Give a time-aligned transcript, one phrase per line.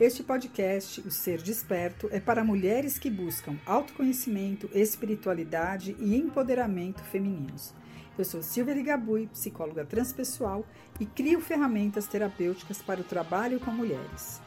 [0.00, 7.74] Este podcast, O Ser Desperto, é para mulheres que buscam autoconhecimento, espiritualidade e empoderamento femininos.
[8.16, 10.64] Eu sou Silvia Ligabui, psicóloga transpessoal
[10.98, 14.40] e crio ferramentas terapêuticas para o trabalho com mulheres.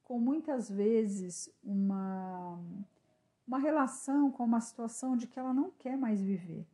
[0.02, 2.58] com muitas vezes uma,
[3.46, 6.66] uma relação com uma situação de que ela não quer mais viver.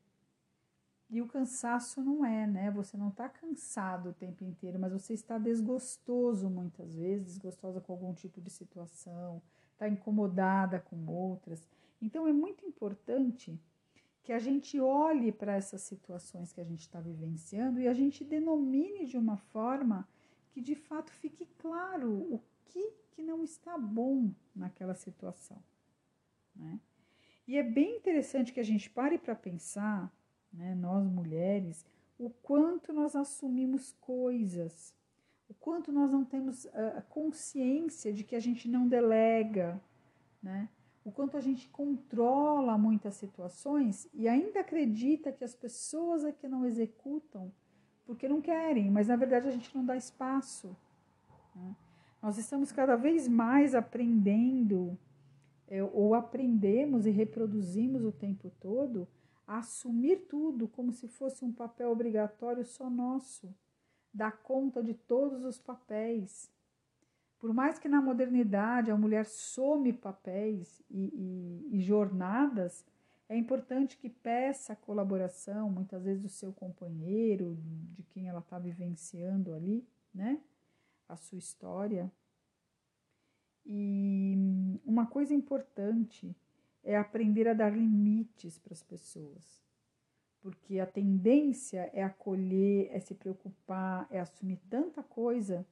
[1.11, 2.71] E o cansaço não é, né?
[2.71, 7.93] Você não está cansado o tempo inteiro, mas você está desgostoso muitas vezes, desgostosa com
[7.93, 9.43] algum tipo de situação,
[9.73, 11.69] está incomodada com outras.
[12.01, 13.59] Então é muito importante
[14.23, 18.25] que a gente olhe para essas situações que a gente está vivenciando e a gente
[18.25, 20.09] denomine de uma forma
[20.51, 25.63] que de fato fique claro o que, que não está bom naquela situação.
[26.57, 26.81] Né?
[27.47, 30.11] E é bem interessante que a gente pare para pensar,
[30.55, 31.85] né, nós mulheres,
[32.19, 34.95] o quanto nós assumimos coisas,
[35.49, 39.81] o quanto nós não temos a consciência de que a gente não delega,
[40.43, 40.69] né?
[41.05, 46.49] o quanto a gente controla muitas situações e ainda acredita que as pessoas é que
[46.49, 47.53] não executam
[48.07, 50.75] porque não querem, mas na verdade a gente não dá espaço.
[51.55, 51.77] Né?
[52.23, 54.99] Nós estamos cada vez mais aprendendo,
[55.69, 59.07] é, ou aprendemos e reproduzimos o tempo todo,
[59.47, 63.55] assumir tudo como se fosse um papel obrigatório só nosso,
[64.13, 66.51] dar conta de todos os papéis.
[67.39, 72.85] Por mais que na modernidade a mulher some papéis e, e, e jornadas,
[73.29, 77.59] é importante que peça a colaboração, muitas vezes do seu companheiro,
[77.93, 80.41] de quem ela está vivenciando ali, né?
[81.09, 82.11] A sua história.
[83.67, 84.37] E
[84.85, 86.37] uma coisa importante
[86.85, 89.65] é aprender a dar limites para as pessoas.
[90.41, 95.67] Porque a tendência é acolher, é se preocupar, é assumir tanta coisa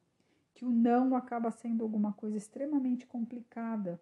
[0.55, 4.01] que o não acaba sendo alguma coisa extremamente complicada.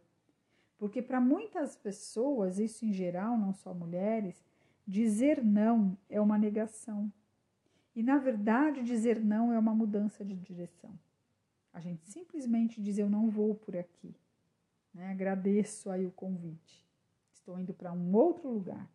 [0.79, 4.45] Porque para muitas pessoas, isso em geral, não só mulheres,
[4.87, 7.13] dizer não é uma negação.
[7.95, 10.97] E na verdade, dizer não é uma mudança de direção.
[11.73, 14.15] A gente simplesmente diz eu não vou por aqui.
[14.95, 15.11] Né?
[15.11, 16.90] Agradeço aí o convite.
[17.51, 18.89] Estou indo para um outro lugar.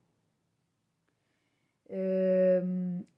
[1.90, 2.64] É,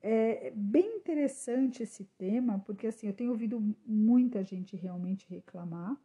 [0.02, 5.96] é, bem interessante esse tema, porque assim, eu tenho ouvido muita gente realmente reclamar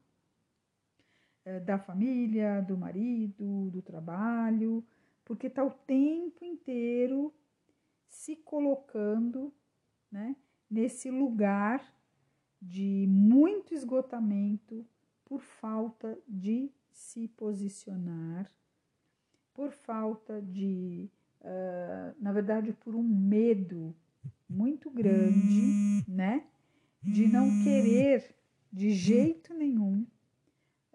[1.47, 4.85] é, da família, do marido, do trabalho,
[5.25, 7.33] porque está o tempo inteiro
[8.07, 9.51] se colocando
[10.11, 10.37] né,
[10.71, 11.83] nesse lugar
[12.61, 14.87] de muito esgotamento
[15.25, 18.53] por falta de se posicionar,
[19.55, 21.11] por falta de
[21.43, 23.95] uh, na verdade, por um medo
[24.49, 26.47] muito grande, né?
[27.03, 28.35] De não querer
[28.73, 30.07] de jeito nenhum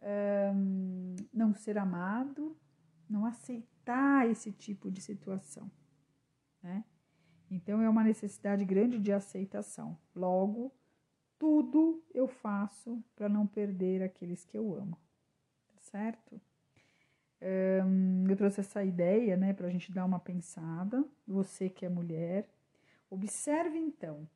[0.01, 2.55] um, não ser amado,
[3.09, 5.69] não aceitar esse tipo de situação,
[6.63, 6.83] né?
[7.49, 9.97] Então é uma necessidade grande de aceitação.
[10.15, 10.73] Logo,
[11.39, 14.97] tudo eu faço para não perder aqueles que eu amo.
[15.69, 16.41] Tá certo?
[17.39, 21.03] Eu trouxe essa ideia, né, para a gente dar uma pensada.
[21.27, 22.49] Você que é mulher,
[23.09, 24.27] observe então.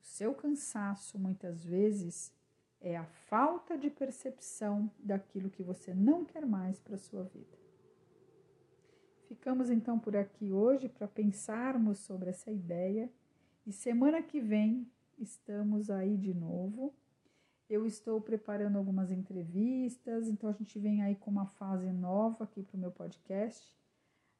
[0.00, 2.32] O seu cansaço muitas vezes
[2.80, 7.56] é a falta de percepção daquilo que você não quer mais para sua vida.
[9.28, 13.10] Ficamos então por aqui hoje para pensarmos sobre essa ideia
[13.64, 16.92] e semana que vem estamos aí de novo.
[17.68, 22.62] Eu estou preparando algumas entrevistas, então a gente vem aí com uma fase nova aqui
[22.62, 23.74] para o meu podcast,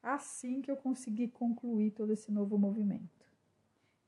[0.01, 3.23] assim que eu conseguir concluir todo esse novo movimento.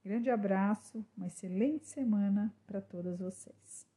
[0.03, 3.87] Grande abraço, uma excelente semana para todas vocês.